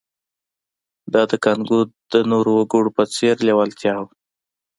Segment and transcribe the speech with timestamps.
[1.13, 4.07] دا د کانګو د نورو وګړو په څېر لېوالتیا وه